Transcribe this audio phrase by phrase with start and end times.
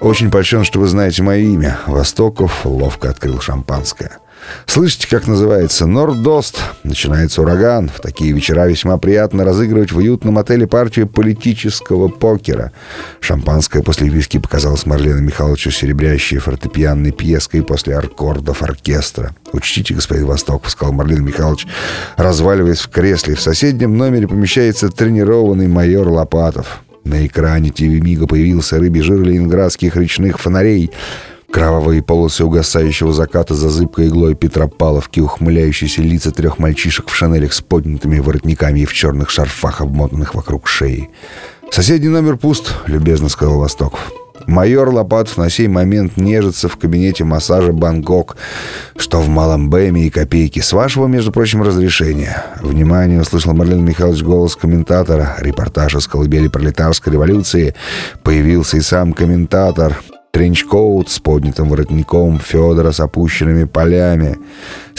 [0.00, 1.78] Очень польщен, что вы знаете мое имя.
[1.86, 4.18] Востоков ловко открыл шампанское.
[4.64, 5.84] Слышите, как называется?
[5.86, 6.58] Нордост.
[6.84, 7.90] Начинается ураган.
[7.90, 12.72] В такие вечера весьма приятно разыгрывать в уютном отеле партию политического покера.
[13.20, 19.34] Шампанское после виски показалось Марлену Михайловичу серебрящей фортепианной пьеской после аккордов оркестра.
[19.52, 21.66] «Учтите, господин Восток»,— сказал Марлен Михайлович,
[22.16, 23.34] разваливаясь в кресле.
[23.34, 26.80] В соседнем номере помещается тренированный майор Лопатов.
[27.04, 30.90] На экране ТВ Мига появился рыбий жир ленинградских речных фонарей.
[31.50, 37.60] Кровавые полосы угасающего заката за зыбкой иглой Петропавловки, ухмыляющиеся лица трех мальчишек в шинелях с
[37.60, 41.10] поднятыми воротниками и в черных шарфах, обмотанных вокруг шеи.
[41.72, 44.12] «Соседний номер пуст»,— любезно сказал Востоков.
[44.50, 48.36] Майор Лопатов на сей момент нежится в кабинете массажа «Бангкок»,
[48.96, 50.60] что в Малом Бэме и Копейке.
[50.60, 52.44] С вашего, между прочим, разрешения.
[52.60, 55.36] Внимание, услышал Марлен Михайлович голос комментатора.
[55.38, 57.76] Репортаж из колыбели пролетарской революции.
[58.24, 59.96] Появился и сам комментатор.
[60.32, 64.36] Тренчкоут с поднятым воротником, Федора с опущенными полями.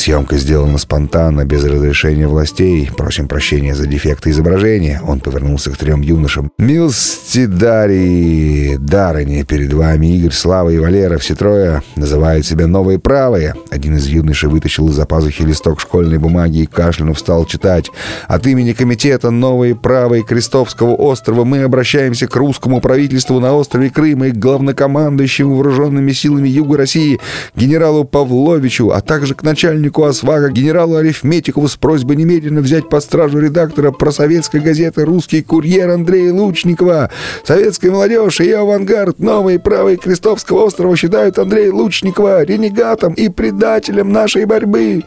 [0.00, 2.90] Съемка сделана спонтанно, без разрешения властей.
[2.96, 5.02] Просим прощения за дефекты изображения.
[5.06, 6.50] Он повернулся к трем юношам.
[6.56, 11.18] «Милости Дарьи, Дарыни, перед вами Игорь, Слава и Валера.
[11.18, 13.54] Все трое называют себя новые правые».
[13.70, 17.90] Один из юношей вытащил из-за пазухи листок школьной бумаги и кашлянув стал читать.
[18.26, 24.24] «От имени комитета «Новые правые» Крестовского острова мы обращаемся к русскому правительству на острове Крым
[24.24, 27.20] и к главнокомандующему вооруженными силами Юга России
[27.54, 33.02] генералу Павловичу, а также к начальнику начальнику ОСВАГа генералу Арифметикову с просьбой немедленно взять под
[33.02, 37.10] стражу редактора просоветской газеты «Русский курьер» Андрея Лучникова.
[37.44, 44.12] Советская молодежь и ее авангард, новые правые Крестовского острова считают Андрея Лучникова ренегатом и предателем
[44.12, 45.02] нашей борьбы.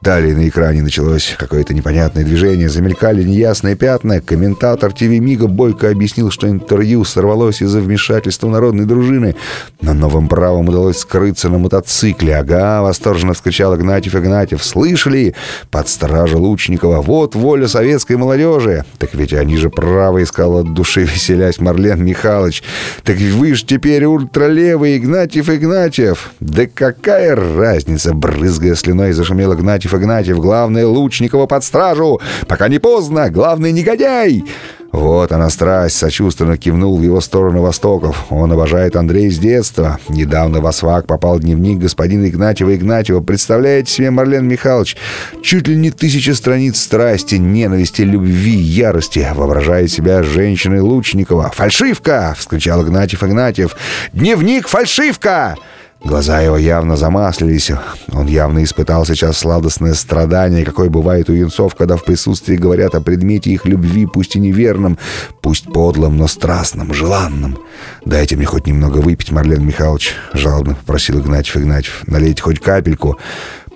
[0.00, 4.22] Далее на экране началось какое-то непонятное движение, замелькали неясные пятна.
[4.22, 9.36] Комментатор ТВ Мига Бойко объяснил, что интервью сорвалось из-за вмешательства народной дружины.
[9.82, 12.36] Но новым правом удалось скрыться на мотоцикле.
[12.36, 14.64] «Ага!»— восторженно вскричал Игнатьев Игнатьев.
[14.64, 15.34] «Слышали?
[15.70, 17.02] Под стража Лучникова.
[17.02, 22.62] Вот воля советской молодежи!» «Так ведь они же правы!»— искал от души, веселясь Марлен Михайлович.
[23.04, 30.20] «Так вы ж теперь ультралевый Игнатьев Игнатьев!» «Да какая разница!»— брызгая слюной, зашумел Игнатьев Игнатьев
[30.20, 34.44] Игнатьев, главное Лучникова под стражу, пока не поздно, главный негодяй!»
[34.92, 38.26] Вот она страсть, сочувственно кивнул в его сторону Востоков.
[38.28, 40.00] Он обожает Андрея с детства.
[40.08, 43.20] Недавно в Освак попал дневник господина Игнатьева Игнатьева.
[43.20, 44.96] Представляете себе, Марлен Михайлович,
[45.44, 49.24] чуть ли не тысяча страниц страсти, ненависти, любви, ярости.
[49.32, 51.52] Воображает себя женщиной Лучникова.
[51.54, 53.76] «Фальшивка!»— вскричал Игнатьев Игнатьев.
[54.12, 55.54] «Дневник фальшивка!»
[56.02, 57.72] Глаза его явно замаслились.
[58.12, 63.02] Он явно испытал сейчас сладостное страдание, какое бывает у юнцов, когда в присутствии говорят о
[63.02, 64.98] предмете их любви, пусть и неверном,
[65.42, 67.58] пусть подлом, но страстном, желанном.
[68.04, 72.02] «Дайте мне хоть немного выпить, Марлен Михайлович»,— жалобно попросил Игнатьев Игнатьев.
[72.06, 73.18] «Налейте хоть капельку».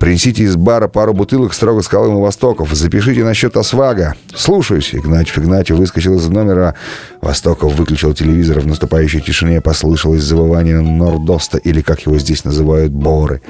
[0.04, 2.70] Принесите из бара пару бутылок строго с Колыма Востоков.
[2.74, 4.14] Запишите насчет Освага.
[4.34, 4.94] Слушаюсь.
[4.94, 6.74] Игнатьев Игнатьев выскочил из номера.
[7.22, 8.60] Востоков выключил телевизор.
[8.60, 13.40] В наступающей тишине послышалось завывание Нордоста, или, как его здесь называют, Боры.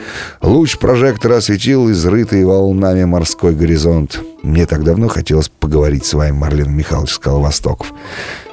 [0.43, 4.21] Луч прожектора осветил изрытый волнами морской горизонт.
[4.45, 7.93] Мне так давно хотелось поговорить с вами, Марлен Михайлович, сказал Востоков.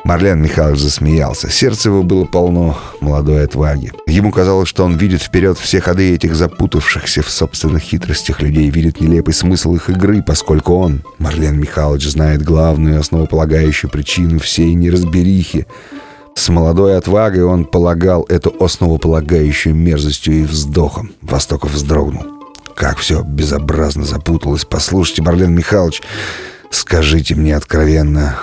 [0.04, 1.50] Марлен Михайлович засмеялся.
[1.50, 3.94] Сердце его было полно молодой отваги.
[4.08, 9.00] Ему казалось, что он видит вперед все ходы этих запутавшихся в собственных хитростях людей, видит
[9.00, 15.68] нелепый смысл их игры, поскольку он, Марлен Михайлович, знает главную основополагающую причину всей неразберихи.
[16.36, 21.12] С молодой отвагой он полагал эту основополагающую мерзостью и вздохом.
[21.22, 22.26] Востоков вздрогнул.
[22.76, 24.66] Как все безобразно запуталось.
[24.66, 26.02] Послушайте, Марлен Михайлович,
[26.72, 28.38] скажите мне откровенно,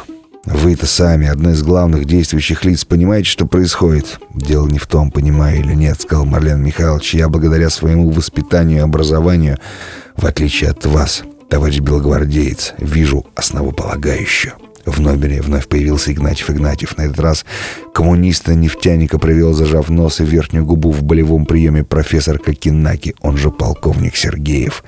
[0.54, 4.18] вы-то сами, одно из главных действующих лиц, понимаете, что происходит?
[4.34, 7.14] Дело не в том, понимаю или нет, сказал Марлен Михайлович.
[7.14, 9.58] Я благодаря своему воспитанию и образованию,
[10.16, 14.54] в отличие от вас, товарищ белогвардеец, вижу основополагающую.
[14.90, 16.96] В номере вновь появился Игнатьев Игнатьев.
[16.96, 17.44] На этот раз
[17.92, 24.16] коммуниста-нефтяника провел, зажав нос и верхнюю губу в болевом приеме профессор Кокинаки, он же полковник
[24.16, 24.82] Сергеев.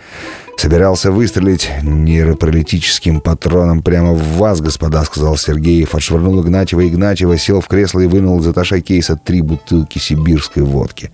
[0.57, 5.95] Собирался выстрелить нейропаралитическим патроном прямо в вас, господа, сказал Сергеев.
[5.95, 11.11] Отшвырнул Игнатьева Игнатьева, сел в кресло и вынул из аташа кейса три бутылки сибирской водки.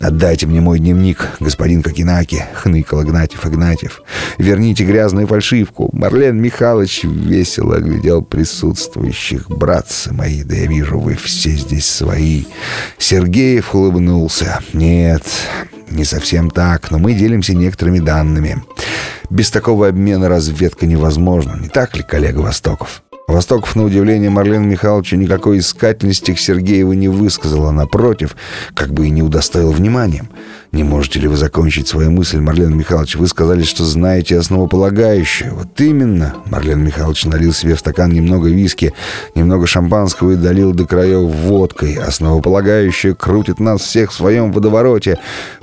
[0.00, 4.02] «Отдайте мне мой дневник, господин Кокинаки»,— хныкал Игнатьев Игнатьев.
[4.38, 5.90] «Верните грязную фальшивку».
[5.92, 9.50] Марлен Михайлович весело оглядел присутствующих.
[9.50, 12.44] «Братцы мои, да я вижу, вы все здесь свои».
[12.96, 14.60] Сергеев улыбнулся.
[14.72, 15.24] «Нет,
[15.90, 18.64] не совсем так, но мы делимся некоторыми данными.
[19.28, 25.16] Без такого обмена разведка невозможна, не так ли, коллега Востоков?» Востоков, на удивление Марлена Михайловича,
[25.16, 27.70] никакой искательности к Сергееву не высказала.
[27.70, 28.36] Напротив,
[28.74, 30.28] как бы и не удостоил вниманием.
[30.72, 33.16] Не можете ли вы закончить свою мысль, Марлен Михайлович?
[33.16, 35.50] Вы сказали, что знаете основополагающее.
[35.50, 36.36] Вот именно.
[36.46, 38.94] Марлен Михайлович налил себе в стакан немного виски,
[39.34, 41.94] немного шампанского и долил до краев водкой.
[41.94, 45.18] Основополагающее крутит нас всех в своем водовороте,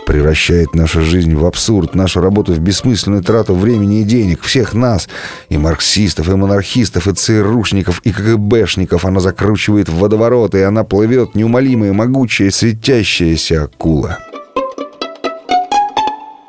[0.05, 4.41] превращает нашу жизнь в абсурд, нашу работу в бессмысленную трату времени и денег.
[4.41, 5.07] Всех нас,
[5.47, 11.33] и марксистов, и монархистов, и ЦРУшников, и КГБшников она закручивает в водоворот, и она плывет,
[11.33, 14.17] неумолимая, могучая, светящаяся акула.